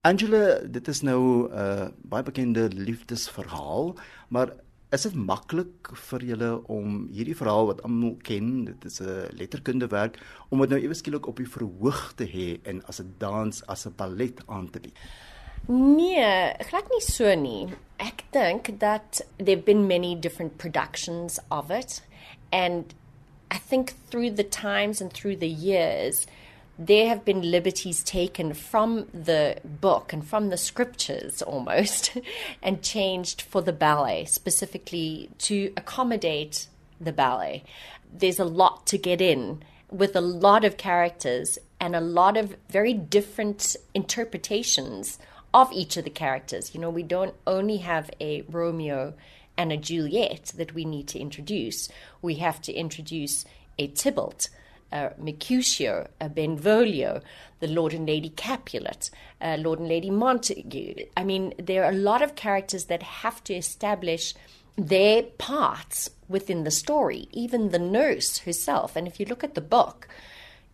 [0.00, 4.52] Angela, dit is nou 'n uh, baie bekende liefdesverhaal, maar
[4.96, 10.16] is dit maklik vir julle om hierdie verhaal wat almal ken, dit is 'n letterkundewerk,
[10.48, 13.86] om dit nou ewe skielik op die verhoog te hê en as 'n dans, as
[13.86, 14.96] 'n ballet aan te bied?
[15.68, 17.68] Nee, glad nie so nie.
[17.98, 22.02] Ek dink that there've been many different productions of it
[22.52, 22.94] and
[23.52, 26.26] I think through the times and through the years
[26.80, 32.16] there have been liberties taken from the book and from the scriptures almost
[32.62, 37.62] and changed for the ballet, specifically to accommodate the ballet.
[38.10, 42.56] There's a lot to get in with a lot of characters and a lot of
[42.70, 45.18] very different interpretations
[45.52, 46.74] of each of the characters.
[46.74, 49.12] You know, we don't only have a Romeo
[49.58, 51.90] and a Juliet that we need to introduce,
[52.22, 53.44] we have to introduce
[53.78, 54.48] a Tybalt
[54.92, 57.20] uh, Mercutio, uh, Benvolio,
[57.60, 60.94] the Lord and Lady Capulet, uh, Lord and Lady Montague.
[61.16, 64.34] I mean, there are a lot of characters that have to establish
[64.76, 68.96] their parts within the story, even the nurse herself.
[68.96, 70.08] And if you look at the book,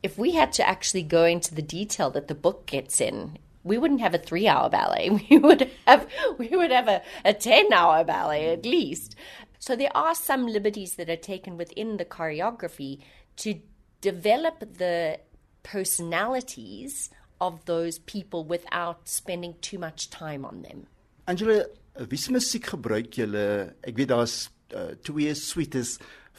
[0.03, 3.79] if we had to actually go into the detail that the book gets in, we
[3.79, 5.11] wouldn't have a three hour ballet.
[5.31, 6.07] We would have
[6.39, 9.17] we would have a, a ten hour ballet at least.
[9.59, 13.01] So there are some liberties that are taken within the choreography
[13.39, 13.59] to
[14.01, 15.19] develop the
[15.63, 20.87] personalities of those people without spending too much time on them.
[21.27, 21.67] Angela,
[22.09, 23.75] wie se musiek gebruik julle?
[23.83, 24.37] Ek weet daar's
[24.75, 25.97] uh, twee suites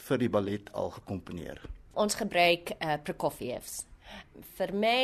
[0.08, 1.60] vir die ballet al gekomponeer.
[1.98, 3.84] Ons gebruik uh, Prokofiev's.
[4.56, 5.02] Vir my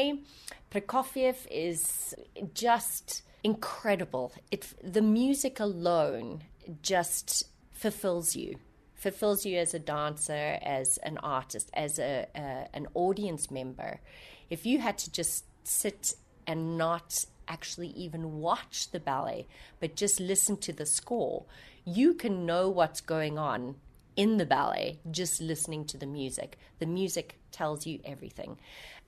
[0.72, 2.14] Prokofiev is
[2.54, 4.32] just incredible.
[4.50, 6.40] It the music alone
[6.82, 8.56] just fulfills you
[9.04, 12.26] fulfills you as a dancer, as an artist, as a,
[12.72, 14.00] an audience member.
[14.48, 16.14] If you had to just sit
[16.46, 19.46] and not actually even watch the ballet,
[19.78, 21.44] but just listen to the score,
[21.84, 23.76] you can know what's going on
[24.16, 26.56] in the ballet just listening to the music.
[26.78, 28.56] The music tells you everything.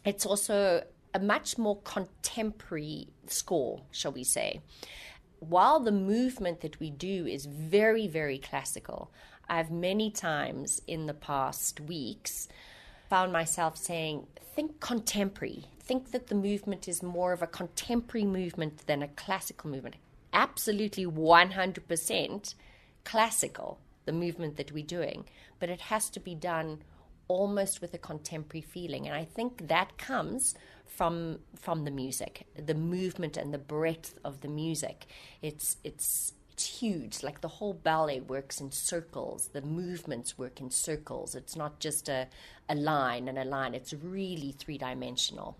[0.04, 0.84] It's also
[1.15, 4.60] a much more contemporary score, shall we say.
[5.38, 9.10] While the movement that we do is very, very classical,
[9.49, 12.49] I've many times in the past weeks
[13.09, 15.65] found myself saying, think contemporary.
[15.81, 19.97] Think that the movement is more of a contemporary movement than a classical movement.
[20.33, 22.55] Absolutely 100%
[23.05, 25.25] classical, the movement that we're doing,
[25.61, 26.83] but it has to be done
[27.28, 29.07] almost with a contemporary feeling.
[29.07, 30.55] And I think that comes
[30.87, 35.07] from from the music, the movement and the breadth of the music.
[35.43, 37.22] It's it's it's huge.
[37.22, 39.50] Like the whole ballet works in circles.
[39.53, 41.34] The movements work in circles.
[41.34, 42.28] It's not just a,
[42.71, 43.75] a line and a line.
[43.75, 45.56] It's really three dimensional.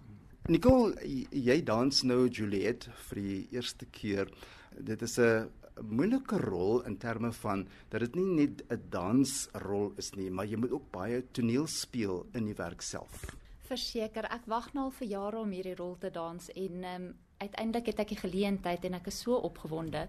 [0.49, 4.31] Nicole, jy dans nou Juliet vir die eerste keer.
[4.79, 5.51] Dit is 'n
[5.83, 10.56] moeilike rol in terme van dat dit nie net 'n dansrol is nie, maar jy
[10.56, 13.37] moet ook baie toneel speel in die werk self.
[13.69, 17.91] Verseker, ek wag nou al vir jare om hierdie rol te dans en um, uiteindelik
[17.91, 20.07] het ek die geleentheid en ek is so opgewonde.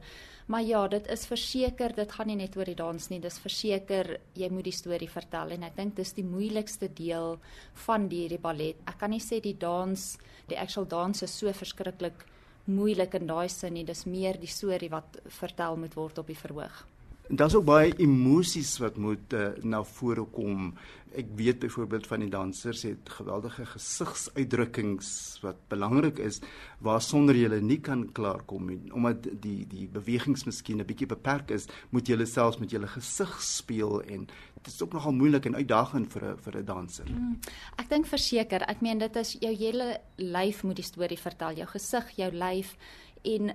[0.48, 4.14] Maar ja, dit is verseker, dit gaan nie net oor die dans nie, dis verseker
[4.40, 7.38] jy moet die storie vertel en ek dink dis die moeilikste deel
[7.86, 8.80] van hierdie ballet.
[8.88, 10.10] Ek kan nie sê die dans,
[10.48, 12.26] die actual dans is so verskriklik
[12.68, 16.40] moeilik in daai sin nie, dis meer die storie wat vertel moet word op die
[16.40, 16.86] verhoog.
[17.30, 20.72] Daar's ook baie emosies wat moet uh, na vore kom.
[21.18, 26.40] Ek weet byvoorbeeld van die dansers het geweldige gesigsuitdrukkings wat belangrik is
[26.84, 31.68] waarsonder jy nie kan klaarkom nie omdat die die bewegings miskien 'n bietjie beperk is,
[31.90, 36.12] moet jy selfs met jou gesig speel en dit is ook nogal moeilik en uitdagend
[36.12, 37.10] vir 'n vir 'n danser.
[37.10, 37.40] Mm,
[37.78, 41.68] ek dink verseker, ek meen dit is jou hele lyf moet die storie vertel, jou
[41.68, 42.76] gesig, jou lyf
[43.24, 43.52] en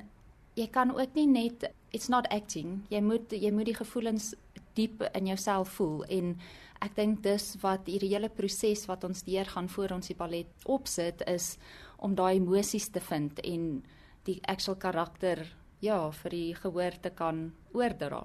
[0.56, 2.82] jy kan ook nie net it's not acting.
[2.90, 4.32] Jy moet jy moet die gevoelens
[4.76, 6.36] diep in jouself voel en
[6.82, 10.66] ek dink dis wat hierdie hele proses wat ons deur gaan voor ons die ballet
[10.66, 11.56] opsit is
[12.02, 13.66] om daai emosies te vind en
[14.26, 15.44] die actual karakter
[15.82, 18.24] ja vir die gehoor te kan oordra.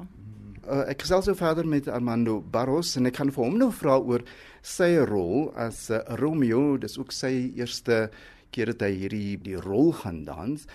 [0.68, 3.98] Uh, ek gesels so verder met Armando Barros en ek kan vir hom nou vra
[4.00, 4.25] oor
[4.66, 8.08] sy rol as uh, Romeo, dis ook sy eerste
[8.52, 10.68] keer dat hy hierdie die rol gaan dans.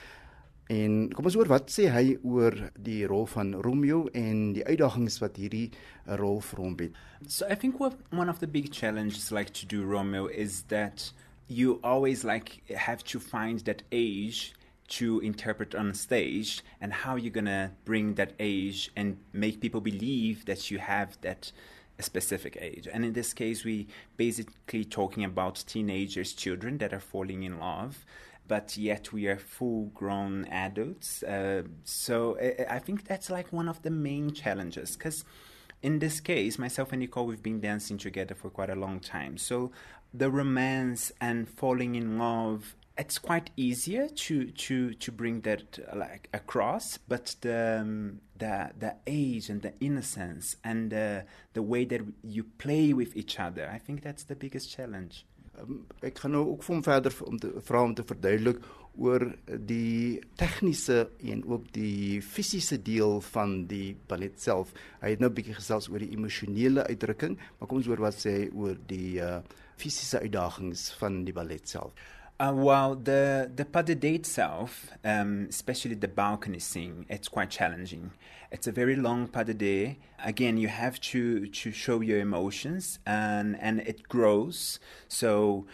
[0.70, 5.18] En kom ons hoor wat sê hy oor die rol van Romeo en die uitdagings
[5.22, 6.96] wat hierdie eh, rol vir hom bied.
[7.26, 11.10] So I think what one of the big challenges like to do Romeo is that
[11.48, 14.54] you always like have to find that age
[14.88, 19.80] to interpret on stage and how you're going to bring that age and make people
[19.80, 21.50] believe that you have that
[21.98, 22.88] specific age.
[22.92, 23.86] And in this case we
[24.16, 28.04] basically talking about teenagers children that are falling in love
[28.52, 31.22] but yet we are full grown adults.
[31.22, 35.24] Uh, so I, I think that's like one of the main challenges because
[35.80, 39.38] in this case, myself and Nicole, we've been dancing together for quite a long time.
[39.38, 39.72] So
[40.12, 46.28] the romance and falling in love it's quite easier to to to bring that like
[46.34, 51.22] across but the um, the the age and the innocence and uh,
[51.54, 55.24] the way that you play with each other i think that's the biggest challenge
[56.00, 58.62] ek gaan nou ook vir hom verder om te vra om te verduidelik
[59.00, 64.74] oor die tegniese en ook die fisiese deel van die ballet self.
[65.00, 68.14] Hy het nou 'n bietjie gesels oor die emosionele uitdrukking, maar kom ons hoor wat
[68.14, 69.40] sê hy oor die uh
[69.76, 71.92] fisiese uitdagings van die ballet self.
[72.42, 78.10] Uh, well, the the deux itself, um, especially the balcony scene, it's quite challenging.
[78.50, 79.94] It's a very long pas de deux.
[80.18, 84.80] Again, you have to to show your emotions, and and it grows.
[85.06, 85.66] So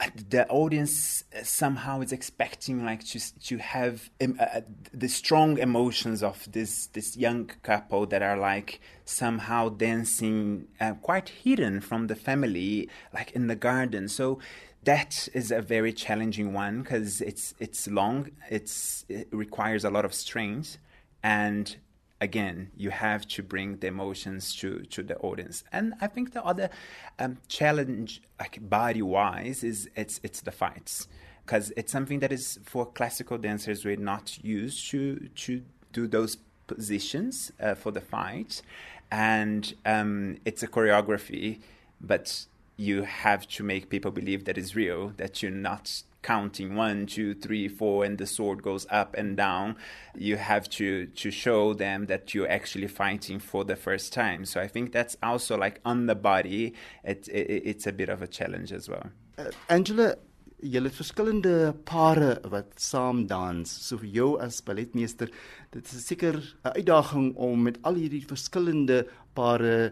[0.00, 3.18] uh, the audience uh, somehow is expecting like to
[3.48, 4.60] to have um, uh,
[4.92, 11.28] the strong emotions of this this young couple that are like somehow dancing uh, quite
[11.28, 14.38] hidden from the family like in the garden so
[14.84, 18.30] that is a very challenging one because it's it's long.
[18.50, 20.78] It's it requires a lot of strength,
[21.22, 21.76] and
[22.20, 25.64] again, you have to bring the emotions to to the audience.
[25.72, 26.70] And I think the other
[27.18, 31.08] um, challenge, like body wise, is it's it's the fights
[31.46, 35.62] because it's something that is for classical dancers we're not used to to
[35.92, 38.62] do those positions uh, for the fight,
[39.10, 41.60] and um, it's a choreography,
[42.00, 42.46] but
[42.82, 47.34] you have to make people believe that it's real, that you're not counting one, two,
[47.34, 49.76] three, four, and the sword goes up and down.
[50.16, 54.44] You have to to show them that you're actually fighting for the first time.
[54.44, 56.74] So I think that's also like on the body.
[57.04, 59.06] It, it it's a bit of a challenge as well.
[59.38, 60.14] Uh, Angela.
[60.62, 63.66] Julle het verskillende pare wat saam dans.
[63.66, 65.32] So vir jou as balletmeester,
[65.74, 69.00] dit is seker 'n uitdaging om met al hierdie verskillende
[69.34, 69.90] pare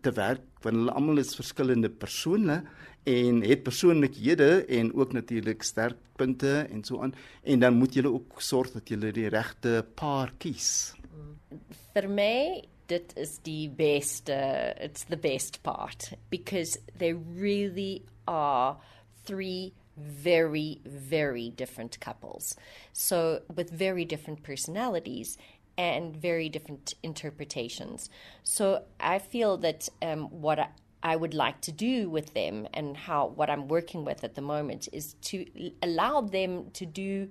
[0.00, 2.62] te werk want hulle almal is verskillende persone
[3.08, 8.40] en het persoonlikhede en ook natuurlik sterkpunte en so aan en dan moet jy ook
[8.40, 10.92] sorg dat jy die regte paar kies.
[11.94, 14.36] Vir my dit is die beste
[14.80, 18.76] it's the best part because they really are
[19.24, 22.56] three very very different couples
[22.92, 25.36] so with very different personalities
[25.76, 28.10] and very different interpretations.
[28.42, 30.68] So I feel that um, what I,
[31.02, 34.42] I would like to do with them and how what I'm working with at the
[34.42, 35.46] moment is to
[35.82, 37.30] allow them to do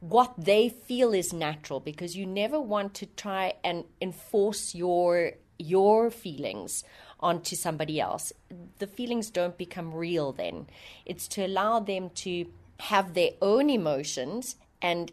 [0.00, 6.10] what they feel is natural because you never want to try and enforce your your
[6.10, 6.82] feelings
[7.20, 8.32] onto somebody else.
[8.78, 10.66] The feelings don't become real then.
[11.04, 12.46] It's to allow them to
[12.80, 15.12] have their own emotions and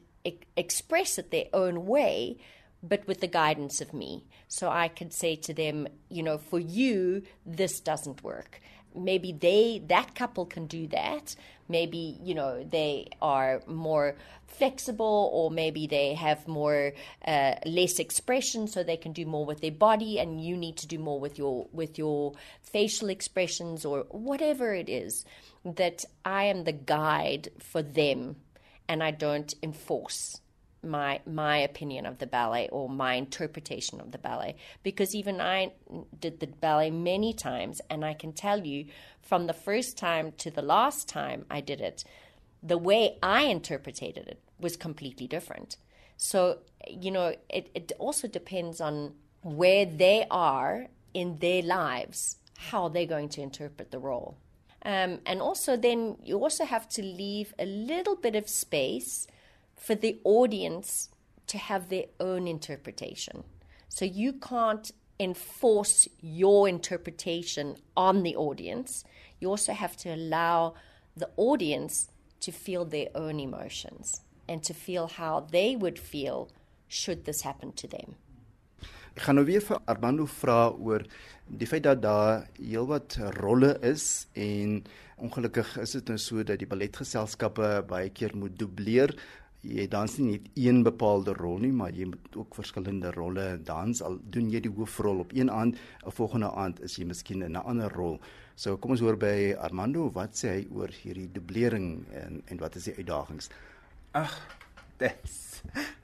[0.55, 2.37] express it their own way,
[2.83, 4.25] but with the guidance of me.
[4.47, 8.61] So I could say to them, you know, for you, this doesn't work.
[8.95, 11.35] Maybe they, that couple can do that.
[11.69, 14.15] Maybe, you know, they are more
[14.47, 16.93] flexible or maybe they have more,
[17.25, 20.87] uh, less expression so they can do more with their body and you need to
[20.87, 25.25] do more with your, with your facial expressions or whatever it is
[25.65, 28.37] that I am the guide for them
[28.87, 30.41] and I don't enforce
[30.83, 34.55] my my opinion of the ballet or my interpretation of the ballet.
[34.83, 35.73] Because even I
[36.19, 38.85] did the ballet many times and I can tell you
[39.21, 42.03] from the first time to the last time I did it
[42.63, 45.77] the way I interpreted it was completely different.
[46.17, 52.89] So you know it it also depends on where they are in their lives how
[52.89, 54.37] they're going to interpret the role
[54.83, 59.27] um, and also, then you also have to leave a little bit of space
[59.75, 61.09] for the audience
[61.47, 63.43] to have their own interpretation.
[63.89, 69.03] So you can't enforce your interpretation on the audience.
[69.39, 70.75] You also have to allow
[71.15, 72.09] the audience
[72.41, 76.49] to feel their own emotions and to feel how they would feel
[76.87, 78.15] should this happen to them.
[79.17, 81.01] Ek gaan nou weer vir Armando vra oor
[81.49, 84.75] die feit dat daar heelwat rolle is en
[85.25, 89.15] ongelukkig is dit nou so dat die balletgeselskappe baie keer moet dubleer.
[89.65, 94.03] Jy dans nie net een bepaalde rol nie, maar jy moet ook verskillende rolle dans.
[94.05, 97.57] Al doen jy die hoofrol op een aand, 'n volgende aand is jy miskien in
[97.57, 98.21] 'n ander rol.
[98.55, 102.75] So kom ons hoor by Armando, wat sê hy oor hierdie dublering en en wat
[102.75, 103.49] is die uitdagings?
[104.13, 104.37] Ag,
[104.99, 105.46] dis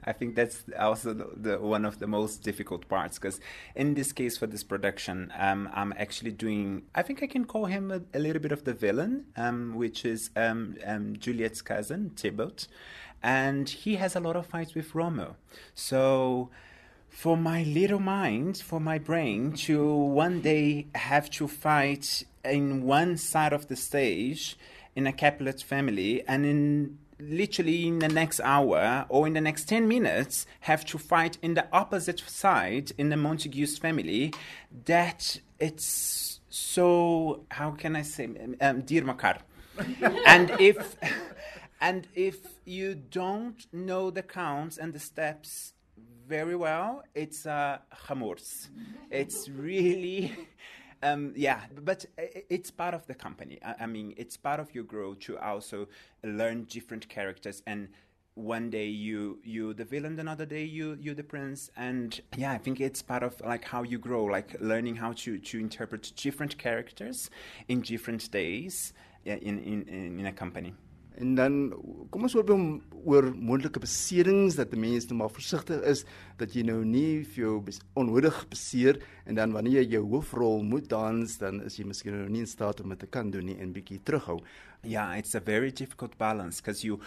[0.05, 3.39] I think that's also the, the, one of the most difficult parts because
[3.75, 6.83] in this case for this production, um, I'm actually doing.
[6.93, 10.05] I think I can call him a, a little bit of the villain, um, which
[10.05, 12.67] is um, um Juliet's cousin Tybalt,
[13.21, 15.35] and he has a lot of fights with Romeo.
[15.73, 16.49] So
[17.09, 23.17] for my little mind, for my brain to one day have to fight in one
[23.17, 24.57] side of the stage
[24.95, 26.97] in a Capulet family and in
[27.29, 31.53] literally in the next hour or in the next 10 minutes have to fight in
[31.53, 34.33] the opposite side in the Montagues family
[34.85, 39.39] that it's so how can I say um, Dirmakar
[40.25, 40.95] and if
[41.81, 45.73] and if you don't know the counts and the steps
[46.27, 48.69] very well, it's uh, chamors.
[49.11, 50.33] It's really,
[51.03, 53.59] um, yeah, but it's part of the company.
[53.61, 55.87] I, mean, it's part of your growth to also
[56.23, 57.89] learn different characters and
[58.35, 62.57] one day you you the villain another day you you the prince and yeah i
[62.57, 66.57] think it's part of like how you grow like learning how to to interpret different
[66.57, 67.29] characters
[67.67, 68.91] in different days
[69.23, 70.73] in in in a company
[71.21, 71.57] En dan
[72.09, 72.63] kom ons hoop om
[73.05, 76.03] oor moontlike beserings dat die mense nou maar versigtig is
[76.39, 77.53] dat jy nou nie vir jou
[77.99, 78.97] onnodig beseer
[79.29, 82.49] en dan wanneer jy jou hoofrol moet dans dan is jy miskien nou nie in
[82.49, 84.39] staat om dit te kan doen nie en bietjie terughou.
[84.83, 86.99] Yeah, it's a very difficult balance because you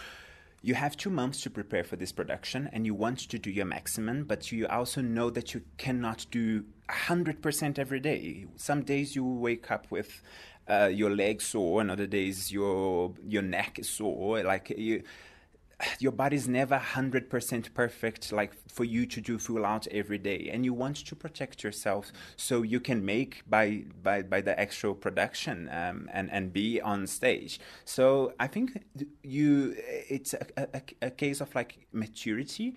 [0.63, 3.67] you have 2 months to prepare for this production and you want to do your
[3.67, 8.47] maximum but you also know that you cannot do 100% every day.
[8.55, 10.21] Some days you wake up with
[10.69, 14.43] uh, your leg sore, and other days your your neck is sore.
[14.43, 15.03] Like you,
[15.99, 18.31] your body's never hundred percent perfect.
[18.31, 22.11] Like for you to do full out every day, and you want to protect yourself
[22.35, 27.07] so you can make by by by the actual production um, and and be on
[27.07, 27.59] stage.
[27.85, 28.83] So I think
[29.23, 29.75] you
[30.09, 32.75] it's a, a, a case of like maturity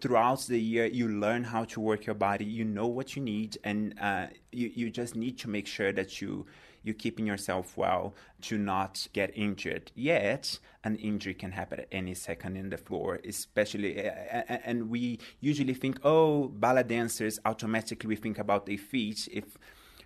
[0.00, 3.58] throughout the year you learn how to work your body you know what you need
[3.64, 6.46] and uh, you, you just need to make sure that you
[6.82, 9.92] you're keeping yourself well to not get injured.
[9.94, 15.74] Yet, an injury can happen at any second in the floor, especially, and we usually
[15.74, 19.56] think, oh, ballet dancers, automatically we think about their feet if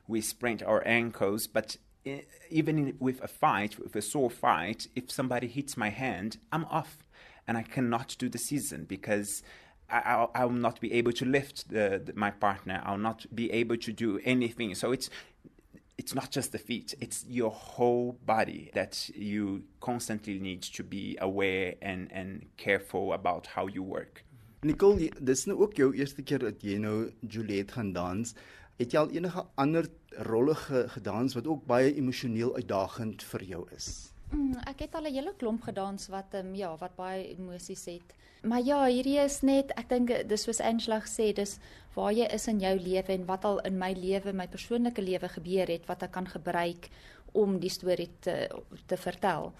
[0.06, 1.76] we sprain our ankles, but
[2.50, 6.98] even with a fight, with a sore fight, if somebody hits my hand, I'm off
[7.48, 9.42] and I cannot do the season because
[9.88, 12.82] I, will not be able to lift the, the, my partner.
[12.84, 14.74] I'll not be able to do anything.
[14.74, 15.10] So it's
[15.98, 21.16] it's not just the feet, it's your whole body that you constantly need to be
[21.20, 24.22] aware and, and careful about how you work.
[24.62, 28.34] Nicole, dis nou ook jou eerste keer dat jy nou Juliet gaan dans.
[28.76, 29.88] Het jy al enige ander
[30.28, 30.56] rolle
[30.92, 34.10] gedans wat ook baie emosioneel uitdagend vir jou is?
[34.36, 37.84] Mm, ek het al 'n hele klomp gedans wat ehm um, ja, wat baie emosies
[37.84, 38.14] het.
[38.42, 41.58] Maar ja, hierdie is net ek dink dis soos Angela gesê, dis
[41.94, 45.28] waar jy is in jou lewe en wat al in my lewe, my persoonlike lewe
[45.28, 46.90] gebeur het wat ek kan gebruik
[47.32, 48.48] om die storie te
[48.86, 49.52] te vertel.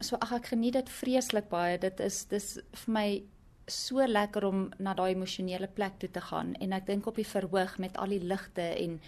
[0.00, 1.78] So ag ek geniet dit vreeslik baie.
[1.78, 3.22] Dit is dis vir my
[3.66, 7.26] so lekker om na daai emosionele plek toe te gaan en ek dink op die
[7.26, 9.00] verhoog met al die ligte en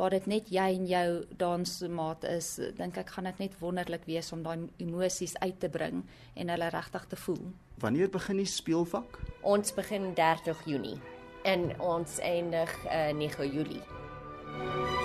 [0.00, 1.08] waar dit net jy en jou
[1.40, 6.00] dansmaat is, dink ek gaan dit net wonderlik wees om daai emosies uit te bring
[6.34, 7.42] en hulle regtig te voel.
[7.84, 9.20] Wanneer begin die speelvak?
[9.44, 10.96] Ons begin 30 Junie
[11.44, 14.99] en ons eindig uh, 9 Julie.